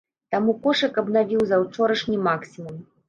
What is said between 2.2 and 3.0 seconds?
максімум.